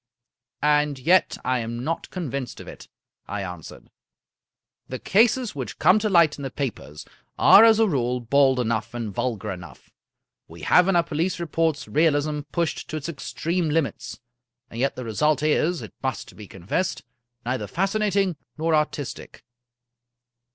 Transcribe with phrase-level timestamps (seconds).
[0.63, 2.87] "And yet I am not convinced of it,"
[3.27, 3.91] I answered."
[4.89, 7.05] The cases which come to light in the papers
[7.37, 9.91] are, as a rule, bald enough, and vulgar enough.
[10.47, 14.19] We have in our police reports realism pushed to its extreme limits,
[14.71, 17.03] and yet the result is, it must be confessed,
[17.45, 19.43] neither fascinating nor artistic."